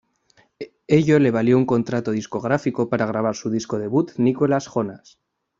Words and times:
Ello 0.87 1.19
le 1.19 1.29
valió 1.29 1.59
un 1.59 1.67
contrato 1.67 2.09
discográfico 2.09 2.89
para 2.89 3.05
grabar 3.05 3.35
su 3.35 3.51
disco 3.51 3.77
debut 3.77 4.13
"Nicholas 4.17 4.65
Jonas". 4.67 5.19